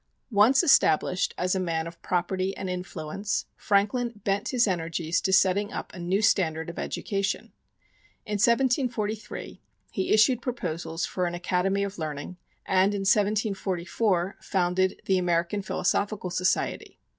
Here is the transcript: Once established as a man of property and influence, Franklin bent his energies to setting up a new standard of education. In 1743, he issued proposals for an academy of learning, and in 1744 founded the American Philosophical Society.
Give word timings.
Once 0.31 0.63
established 0.63 1.31
as 1.37 1.53
a 1.53 1.59
man 1.59 1.85
of 1.85 2.01
property 2.01 2.57
and 2.57 2.71
influence, 2.71 3.45
Franklin 3.55 4.19
bent 4.23 4.49
his 4.49 4.67
energies 4.67 5.21
to 5.21 5.31
setting 5.31 5.71
up 5.71 5.93
a 5.93 5.99
new 5.99 6.23
standard 6.23 6.71
of 6.71 6.79
education. 6.79 7.53
In 8.25 8.39
1743, 8.39 9.61
he 9.91 10.09
issued 10.11 10.41
proposals 10.41 11.05
for 11.05 11.27
an 11.27 11.35
academy 11.35 11.83
of 11.83 11.99
learning, 11.99 12.37
and 12.65 12.95
in 12.95 13.01
1744 13.01 14.37
founded 14.41 14.99
the 15.05 15.19
American 15.19 15.61
Philosophical 15.61 16.31
Society. 16.31 16.97